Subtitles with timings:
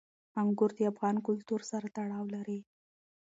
[0.41, 2.59] انګور د افغان کلتور سره تړاو لري.